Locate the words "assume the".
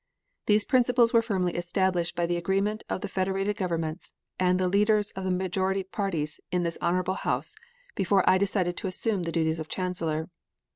8.87-9.31